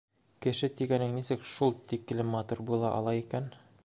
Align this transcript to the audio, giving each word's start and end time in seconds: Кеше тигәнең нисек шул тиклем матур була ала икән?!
Кеше 0.45 0.69
тигәнең 0.79 1.11
нисек 1.17 1.45
шул 1.51 1.75
тиклем 1.91 2.33
матур 2.37 2.63
була 2.71 2.91
ала 3.01 3.15
икән?! 3.23 3.53